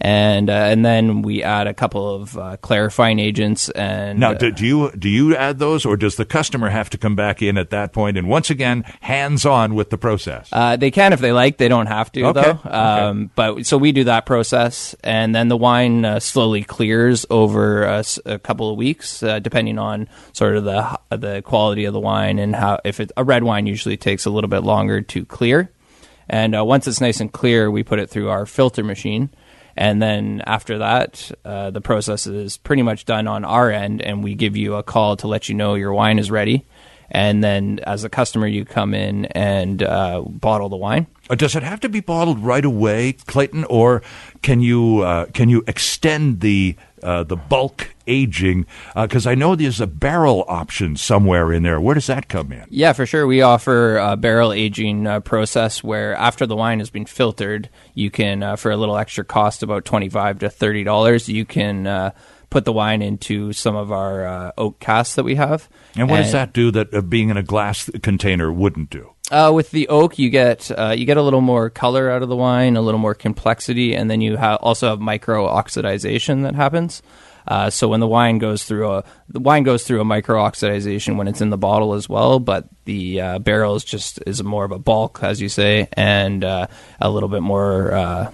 [0.01, 4.33] and uh, and then we add a couple of uh, clarifying agents and Now, uh,
[4.33, 7.41] do, do you do you add those, or does the customer have to come back
[7.41, 10.49] in at that point and once again hands on with the process?
[10.51, 11.57] Uh, they can if they like.
[11.57, 12.49] They don't have to Okay, though.
[12.49, 12.69] okay.
[12.69, 17.83] Um, but so we do that process, and then the wine uh, slowly clears over
[18.25, 22.37] a couple of weeks, uh, depending on sort of the the quality of the wine
[22.37, 22.79] and how.
[22.83, 25.71] If it, a red wine usually takes a little bit longer to clear,
[26.27, 29.29] and uh, once it's nice and clear, we put it through our filter machine.
[29.77, 34.23] And then after that, uh, the process is pretty much done on our end, and
[34.23, 36.65] we give you a call to let you know your wine is ready.
[37.11, 41.07] And then, as a customer, you come in and uh, bottle the wine.
[41.29, 44.01] Uh, does it have to be bottled right away, Clayton, or
[44.41, 48.65] can you uh, can you extend the uh, the bulk aging?
[48.95, 51.79] Because I know there's a barrel option somewhere in there.
[51.79, 52.65] Where does that come in?
[52.69, 53.27] Yeah, for sure.
[53.27, 58.11] We offer a barrel aging uh, process where after the wine has been filtered, you
[58.11, 62.11] can, uh, for a little extra cost, about twenty-five to thirty dollars, you can uh,
[62.49, 65.69] put the wine into some of our uh, oak casks that we have.
[65.95, 69.11] And what does that do that uh, being in a glass container wouldn't do?
[69.31, 72.29] Uh, with the oak, you get uh, you get a little more color out of
[72.29, 76.53] the wine, a little more complexity, and then you ha- also have micro oxidization that
[76.53, 77.01] happens.
[77.47, 81.15] Uh, so when the wine goes through a the wine goes through a micro oxidization
[81.15, 84.65] when it's in the bottle as well, but the uh, barrel is just is more
[84.65, 86.67] of a bulk, as you say, and uh,
[87.01, 88.31] a little bit more uh,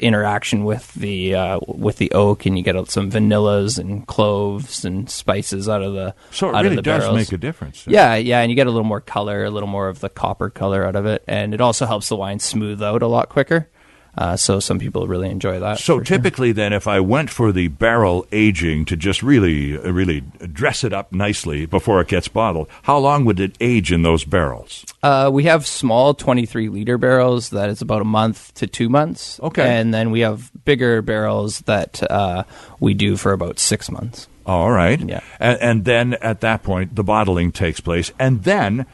[0.00, 5.08] interaction with the uh, with the oak, and you get some vanillas and cloves and
[5.10, 7.16] spices out of the So it out really of the does barrels.
[7.16, 7.86] make a difference.
[7.86, 10.50] Yeah, yeah, and you get a little more color, a little more of the copper
[10.50, 13.68] color out of it, and it also helps the wine smooth out a lot quicker.
[14.16, 15.78] Uh, so some people really enjoy that.
[15.78, 16.16] So for sure.
[16.16, 20.20] typically, then, if I went for the barrel aging to just really, uh, really
[20.52, 24.24] dress it up nicely before it gets bottled, how long would it age in those
[24.24, 24.84] barrels?
[25.02, 29.38] uh, we have small 23 liter barrels that is about a month to two months.
[29.40, 29.62] Okay.
[29.62, 32.44] and then we have bigger barrels that uh,
[32.80, 34.28] we do for about six months.
[34.46, 35.00] All right.
[35.00, 35.20] Yeah.
[35.40, 38.86] And, and then at that point, the bottling takes place, and then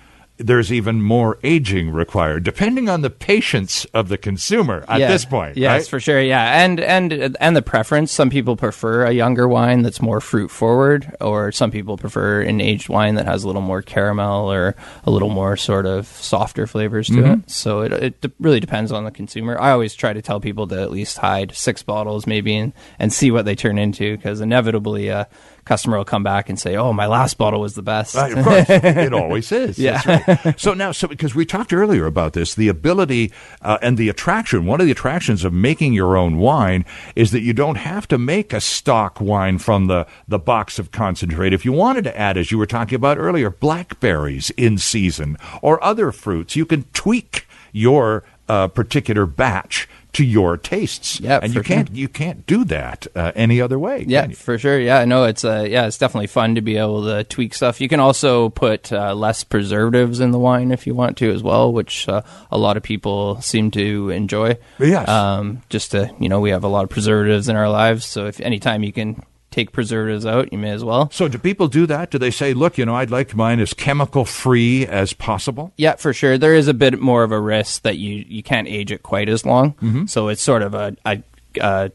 [0.45, 5.09] there's even more aging required, depending on the patience of the consumer at Yeah.
[5.09, 5.57] this point.
[5.57, 5.89] Yes, right?
[5.89, 6.21] for sure.
[6.21, 8.13] Yeah, and and and the preference.
[8.13, 12.61] Some people prefer a younger wine that's more fruit forward, or some people prefer an
[12.61, 14.75] aged wine that has a little more caramel or
[15.05, 17.41] a little more sort of softer flavors to Mm-hmm.
[17.43, 17.51] it.
[17.51, 19.59] So it it de- really depends on the consumer.
[19.61, 23.13] I always try to tell people to at least hide six bottles, maybe, and and
[23.13, 25.29] see what they turn into, because inevitably a
[25.64, 28.44] customer will come back and say, "Oh, my last bottle was the best." Right, of
[28.44, 29.79] course, it always is.
[29.79, 30.01] Yeah.
[30.29, 30.61] Right.
[30.61, 34.66] So now, so because we talked earlier about this, the ability uh, and the attraction.
[34.66, 38.18] One of the attractions of making your own wine is that you don't have to
[38.18, 41.53] make a stock wine from the the box of concentrate.
[41.53, 45.83] If you wanted to add, as you were talking about earlier, blackberries in season or
[45.83, 48.25] other fruits, you can tweak your.
[48.48, 51.20] a particular batch to your tastes.
[51.20, 51.96] Yeah, and you can't sure.
[51.96, 54.05] you can't do that uh, any other way.
[54.07, 54.79] Yeah, for sure.
[54.79, 57.81] Yeah, no, it's uh, yeah, it's definitely fun to be able to tweak stuff.
[57.81, 61.42] You can also put uh, less preservatives in the wine if you want to as
[61.42, 64.59] well, which uh, a lot of people seem to enjoy.
[64.79, 65.09] Yes.
[65.09, 68.27] Um, just to you know, we have a lot of preservatives in our lives, so
[68.27, 69.22] if anytime you can
[69.53, 71.11] take preservatives out, you may as well.
[71.12, 72.11] So do people do that?
[72.11, 75.73] Do they say, "Look, you know, I'd like mine as chemical free as possible"?
[75.77, 76.38] Yeah, for sure.
[76.38, 79.29] There is a bit more of a risk that you, you can't age it quite
[79.29, 79.73] as long.
[79.75, 80.07] Mm-hmm.
[80.07, 81.23] So it's sort of a, a,
[81.61, 81.88] uh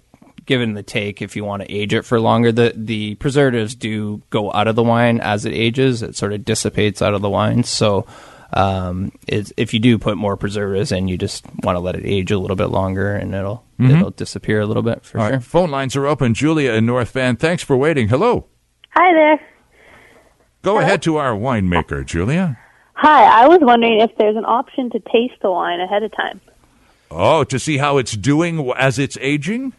[0.47, 2.51] given the take if you want to age it for longer.
[2.51, 6.01] The the preservatives do go out of the wine as it ages.
[6.01, 7.63] It sort of dissipates out of the wine.
[7.63, 8.07] So
[8.53, 12.05] um, it's, if you do put more preservatives in, you just want to let it
[12.05, 15.19] age a little bit longer, and it'll it'll disappear a little bit for Mm-hmm.
[15.19, 15.37] All sure.
[15.37, 16.33] right, phone lines are open.
[16.33, 18.07] Julia in North Van, thanks for waiting.
[18.07, 18.47] Hello.
[18.91, 19.39] Hi there.
[20.63, 22.57] Go ahead to our winemaker, Julia.
[22.93, 26.41] Hi, I was wondering if there's an option to taste the wine ahead of time.
[27.11, 29.73] Oh, to see how it's doing as it's aging?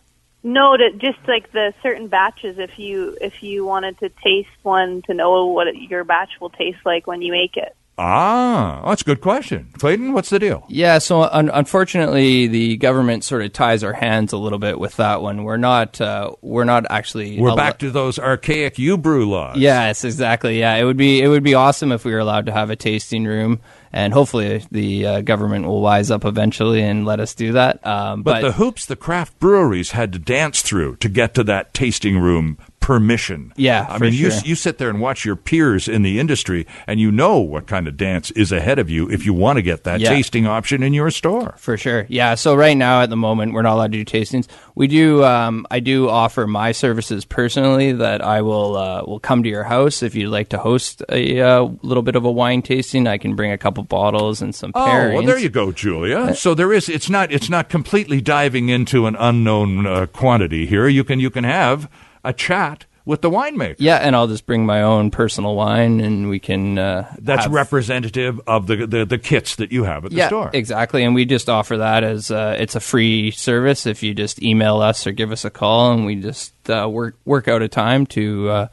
[0.45, 2.59] No, to just like the certain batches.
[2.59, 6.79] If you if you wanted to taste one to know what your batch will taste
[6.87, 7.75] like when you make it.
[7.99, 9.69] Ah, that's a good question.
[9.79, 10.65] Clayton, what's the deal?
[10.69, 14.97] Yeah, so un- unfortunately, the government sort of ties our hands a little bit with
[14.97, 15.43] that one.
[15.45, 19.57] We're not uh, we're not actually We're al- back to those archaic U brew laws.
[19.59, 20.61] Yes, exactly.
[20.61, 22.77] Yeah, it would be it would be awesome if we were allowed to have a
[22.77, 23.61] tasting room,
[23.93, 27.85] and hopefully the uh, government will wise up eventually and let us do that.
[27.87, 31.75] Um, But, the hoops the craft breweries had to dance through to get to that
[31.75, 33.53] tasting room permission.
[33.55, 34.41] Yeah, I mean, you sure.
[34.47, 37.87] you sit there and watch your peers in the industry, and you know what kind
[37.87, 40.09] of dance is ahead of you if you want to get that Yeah.
[40.09, 41.55] tasting option in your store.
[41.59, 42.07] For sure.
[42.09, 42.35] Yeah.
[42.35, 44.47] So right now at the moment we're not allowed to do tastings.
[44.75, 49.43] We do um, I do offer my services personally that I will uh, will come
[49.43, 52.63] to your house if you'd like to host a uh, little bit of a wine
[52.63, 53.07] tasting.
[53.07, 55.13] I can bring a couple bottles and some Oh, pairings.
[55.15, 56.35] well, there you go, Julia.
[56.35, 56.89] So there is.
[56.89, 57.31] It's not.
[57.31, 60.89] It's not completely diving into an unknown uh, quantity here.
[60.89, 61.21] You can.
[61.21, 61.91] You can have
[62.29, 63.77] a chat with the winemaker.
[63.79, 67.53] Yeah, and I'll just bring my own personal wine and we can uh, That's have-
[67.53, 70.51] representative of the, the the kits that you have at the yeah, store.
[70.53, 71.03] exactly.
[71.05, 73.87] And we just offer that as uh, it's a free service.
[73.87, 77.17] If you just email us or give us a call, and we just uh, work
[77.25, 78.69] work out a time to uh,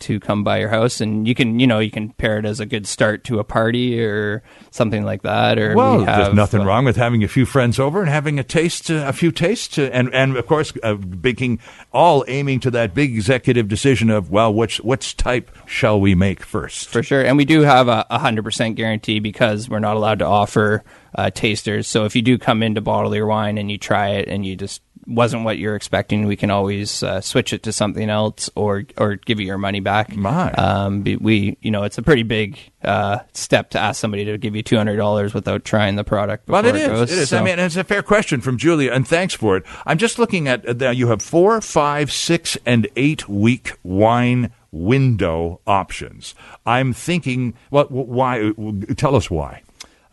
[0.00, 2.60] to come by your house, and you can you know you can pair it as
[2.60, 5.58] a good start to a party or something like that.
[5.58, 8.08] Or Well, we have, there's nothing uh, wrong with having a few friends over and
[8.08, 11.58] having a taste, uh, a few tastes, uh, and and of course, uh, making
[11.92, 16.42] all aiming to that big executive decision of well, which which type shall we make
[16.42, 16.88] first?
[16.88, 20.18] For sure, and we do have a a hundred percent guarantee because we're not allowed
[20.20, 21.86] to offer uh, tasters.
[21.86, 24.44] So if you do come in to bottle your wine and you try it and
[24.44, 28.50] you just wasn't what you're expecting, we can always uh, switch it to something else
[28.54, 30.16] or or give you your money back.
[30.16, 30.52] My.
[30.52, 34.54] um, we you know it's a pretty big uh, step to ask somebody to give
[34.56, 36.46] you two hundred dollars without trying the product.
[36.46, 36.88] Before Well, it is.
[36.88, 37.32] goes, it is.
[37.32, 39.64] I mean, it's a fair question from Julia, and thanks for it.
[39.84, 44.52] I'm just looking at uh, the, you have four, five, six, and eight week wine
[44.72, 46.34] window options.
[46.66, 47.90] I'm thinking, what?
[47.90, 48.52] why?
[48.96, 49.62] Tell us why.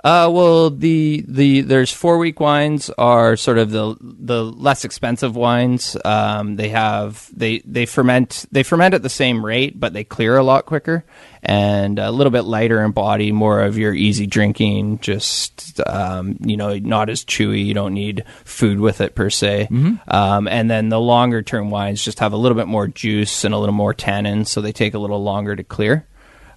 [0.03, 5.33] Uh, well, the the there's four week wines are sort of the the less expensive
[5.33, 5.95] wines.
[6.03, 10.35] Um, they have they they ferment they ferment at the same rate, but they clear
[10.35, 11.05] a lot quicker
[11.41, 14.99] and a little bit lighter in body, more of your easy drinking.
[14.99, 17.65] Just um, you know, not as chewy.
[17.65, 19.67] You don't need food with it per se.
[20.09, 23.53] Um, and then the longer term wines just have a little bit more juice and
[23.53, 26.05] a little more tannin, so they take a little longer to clear.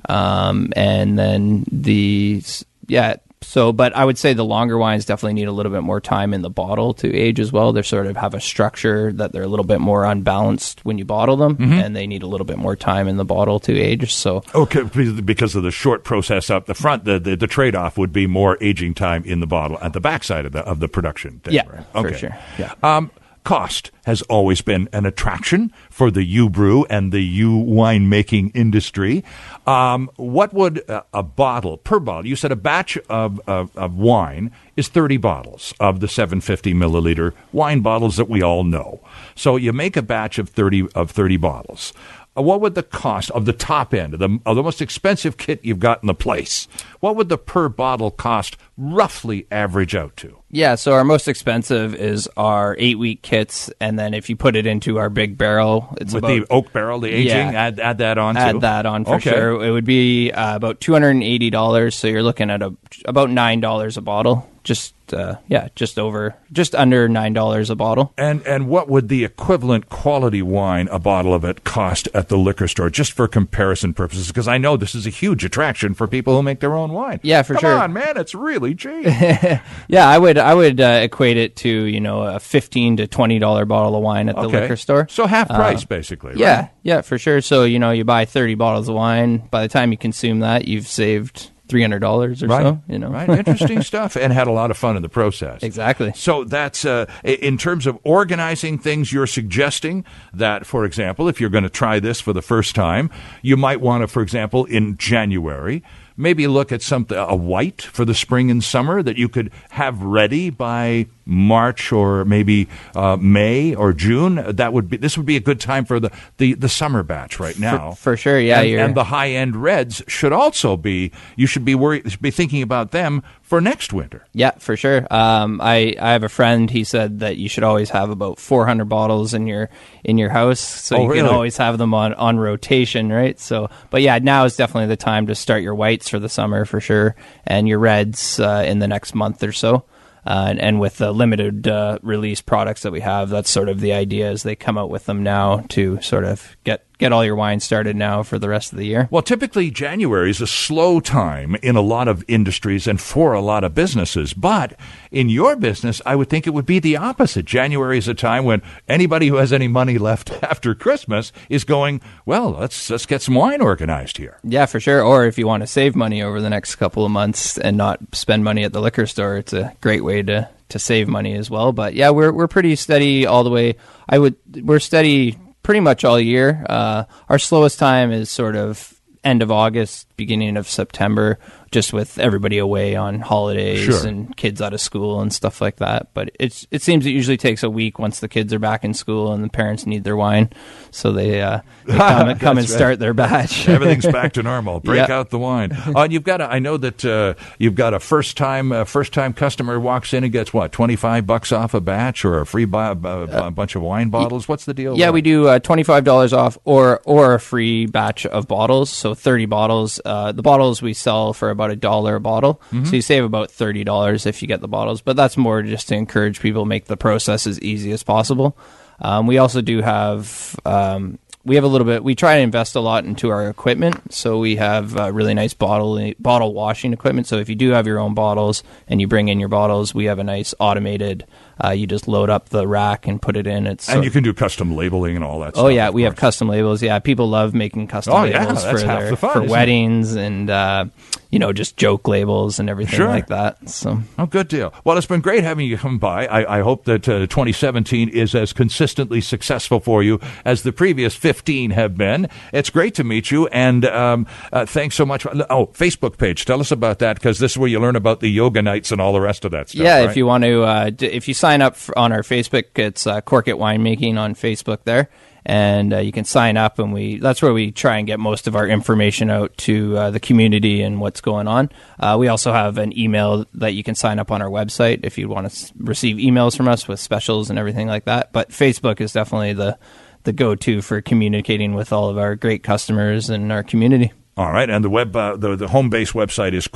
[0.08, 2.42] Um, and then the
[2.88, 3.18] yeah.
[3.56, 6.34] So, but I would say the longer wines definitely need a little bit more time
[6.34, 7.72] in the bottle to age as well.
[7.72, 11.06] They sort of have a structure that they're a little bit more unbalanced when you
[11.06, 14.12] bottle them, and they need a little bit more time in the bottle to age.
[14.12, 14.82] So, Okay,
[15.22, 18.26] because of the short process up the front, the the, the trade off would be
[18.26, 21.38] more aging time in the bottle at the backside of the of the production.
[21.42, 21.86] thing, Yeah, right?
[21.92, 22.16] for Okay.
[22.18, 22.36] sure.
[22.58, 22.74] Yeah.
[22.82, 23.10] Um,
[23.46, 29.22] cost has always been an attraction for the U brew and the U winemaking industry.
[29.68, 32.26] Um, what would a, a bottle per bottle?
[32.26, 37.34] You said a batch of, of, of wine is 30 bottles of the 750 milliliter
[37.52, 39.00] wine bottles that we all know.
[39.36, 41.92] So you make a batch of 30 of 30 bottles.
[42.36, 45.36] Uh, What would the cost of the top end of the, of the most expensive
[45.36, 46.66] kit you've got in the place?
[46.98, 50.36] What would the per bottle cost roughly average out to?
[50.50, 54.56] yeah, so our most expensive is our eight week kits, and then if you put
[54.56, 57.50] it into our big barrel, it's With about the oak barrel, the aging, Yeah.
[57.66, 58.36] add add that on.
[58.36, 58.60] add too.
[58.60, 59.30] that on for Okay.
[59.30, 59.64] sure.
[59.64, 61.94] It would be uh, about two hundred and eighty dollars.
[61.94, 64.48] So you're looking at a, about nine dollars a bottle.
[64.64, 68.12] Just uh, yeah, just over, just under nine dollars a bottle.
[68.18, 72.36] And and what would the equivalent quality wine, a bottle of it, cost at the
[72.36, 74.26] liquor store, just for comparison purposes?
[74.26, 77.20] Because I know this is a huge attraction for people who make their own wine.
[77.22, 77.78] Yeah, for Come sure.
[77.78, 78.65] on, man, it's really
[79.88, 83.38] Yeah, I would I would uh, equate it to you know a fifteen to twenty
[83.38, 84.62] dollar bottle of wine at the Okay.
[84.62, 85.06] liquor store.
[85.10, 86.30] So half Uh, price, basically.
[86.30, 86.38] right?
[86.38, 87.40] Yeah, yeah, for sure.
[87.40, 89.46] So you know, you buy thirty bottles of wine.
[89.50, 92.62] By the time you consume that, you've saved three hundred dollars or Right.
[92.62, 92.80] so.
[92.88, 93.28] You know, right?
[93.28, 95.62] Interesting stuff, and had a lot of fun in the process.
[95.62, 96.12] exactly.
[96.14, 99.12] So that's uh, in terms of organizing things.
[99.12, 103.10] You're suggesting that, for example, if you're going to try this for the first time,
[103.42, 105.82] you might want to, for example, in January,
[106.16, 110.02] maybe look at something a white for the spring and summer that you could have
[110.02, 114.36] ready by March or maybe uh, May or June.
[114.56, 117.40] That would be this would be a good time for the the, the summer batch
[117.40, 117.92] right now.
[117.92, 121.10] for sure, yeah, and, and the high end reds should also be.
[121.36, 122.10] You should be worried.
[122.10, 124.24] Should Be thinking about them for next winter.
[124.32, 125.06] Yeah, for sure.
[125.12, 126.70] Um, I I have a friend.
[126.70, 129.68] He said that you should always have about 400 bottles in your
[130.04, 131.20] in your house, so Oh, you really?
[131.22, 133.38] can always have them on on rotation, right?
[133.40, 136.64] So, but yeah, now is definitely the time to start your whites for the summer
[136.64, 137.16] for sure,
[137.46, 139.84] and your reds uh, in the next month or so.
[140.26, 143.80] Uh, and, and with the limited uh, release products that we have, that's sort of
[143.80, 144.28] the idea.
[144.28, 147.60] as they come out with them now to sort of get get all your wine
[147.60, 149.08] started now for the rest of the year.
[149.10, 153.40] Well, typically January is a slow time in a lot of industries and for a
[153.40, 154.32] lot of businesses.
[154.32, 154.78] But
[155.10, 157.44] in your business, I would think it would be the opposite.
[157.44, 162.00] January is a time when anybody who has any money left after Christmas is going,
[162.24, 164.38] well, let's let's get some wine organized here.
[164.42, 165.02] Yeah, for sure.
[165.02, 168.00] Or if you want to save money over the next couple of months and not
[168.12, 171.50] spend money at the liquor store, it's a great way to to save money as
[171.50, 171.72] well.
[171.72, 173.76] But yeah, we're we're pretty steady all the way.
[174.08, 176.64] I would we're steady pretty much all year.
[176.68, 181.40] Uh, our slowest time is sort of end of August, beginning of September,
[181.76, 184.06] just with everybody away on holidays Sure.
[184.06, 186.08] and kids out of school and stuff like that.
[186.14, 188.94] But it's it seems it usually takes a week once the kids are back in
[188.94, 190.48] school and the parents need their wine,
[190.90, 192.74] so they, uh, they come, and- come and right.
[192.76, 193.68] start their batch.
[193.76, 194.80] Everything's back to normal.
[194.80, 195.18] Break Yeah.
[195.18, 195.72] out the wine.
[195.72, 196.40] Uh, you've got.
[196.40, 200.14] A, I know that uh, you've got a first time uh, first time customer walks
[200.14, 203.28] in and gets what twenty five bucks off a batch or a free bu- bu-
[203.30, 204.48] a bunch of wine bottles.
[204.48, 204.96] What's the deal?
[204.96, 208.88] Yeah, we do uh, twenty five dollars off, or or a free batch of bottles.
[208.88, 210.00] So thirty bottles.
[210.06, 212.60] Uh, the bottles we sell for about a dollar a bottle.
[212.84, 215.00] So you save about thirty dollars if you get the bottles.
[215.00, 218.56] But that's more just to encourage people to make the process as easy as possible.
[219.00, 220.56] Um, we also do have.
[220.64, 222.02] Um, we have a little bit.
[222.02, 225.54] We try to invest a lot into our equipment, so we have uh, really nice
[225.54, 227.28] bottle bottle washing equipment.
[227.28, 230.06] So if you do have your own bottles and you bring in your bottles, we
[230.06, 231.24] have a nice automated.
[231.62, 233.68] Uh, you just load up the rack and put it in.
[233.68, 235.54] It's and you can do custom labeling and all that.
[235.54, 235.66] Stuff.
[235.66, 236.82] Oh stuff, yeah, we have custom labels.
[236.82, 239.52] Yeah, people love making custom Oh, labels that's for their the fun, for isn't it?
[239.52, 240.86] weddings and uh,
[241.30, 243.08] you know just joke labels and everything Sure.
[243.08, 243.68] like that.
[243.68, 244.72] So Oh, good deal.
[244.84, 246.26] Well, it's been great having you come by.
[246.26, 251.14] I, I hope that uh, 2017 is as consistently successful for you as the previous
[251.14, 252.28] 15 have been.
[252.52, 255.26] It's great to meet you, and um, uh, thanks so much.
[255.26, 256.44] Oh, Facebook page.
[256.44, 259.00] Tell us about that because this is where you learn about the yoga nights and
[259.00, 259.82] all the rest of that stuff.
[259.82, 260.10] yeah, right?
[260.10, 263.06] if you want to, uh, d- if you sign up for, on our Facebook, it's
[263.06, 265.08] uh, Corkit Winemaking on Facebook there.
[265.48, 268.48] And uh, you can sign up, and we that's where we try and get most
[268.48, 271.70] of our information out to uh, the community and what's going on.
[272.00, 275.16] Uh, we also have an email that you can sign up on our website if
[275.16, 278.32] you want to s- receive emails from us with specials and everything like that.
[278.32, 279.78] But Facebook is definitely the
[280.24, 284.12] the go to for communicating with all of our great customers and our community.
[284.36, 286.68] All right, and the web, uh, the, the home base website is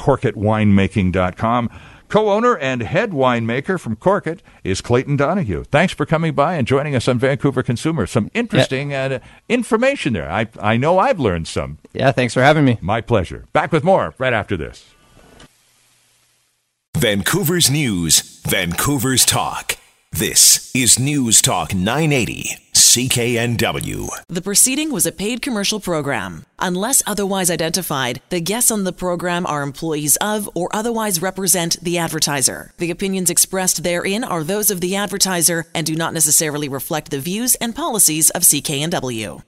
[2.10, 2.20] corkitwinemaking.com.
[2.20, 5.64] Co-owner and head winemaker from Corkit is Clayton Donahue.
[5.64, 8.06] Thanks for coming by and joining us on Vancouver Consumer.
[8.06, 10.30] Some interesting uh, information there.
[10.30, 11.78] I I know I've learned some.
[11.92, 12.78] Yeah, thanks for having me.
[12.80, 13.46] My pleasure.
[13.52, 14.86] Back with more right after this.
[16.96, 19.76] Vancouver's News, Vancouver's Talk.
[20.12, 24.08] This is News Talk 980, CKNW.
[24.26, 26.44] The proceeding was a paid commercial program.
[26.58, 31.96] Unless otherwise identified, the guests on the program are employees of or otherwise represent the
[31.96, 32.74] advertiser.
[32.78, 37.20] The opinions expressed therein are those of the advertiser and do not necessarily reflect the
[37.20, 39.42] views and policies of CKNW.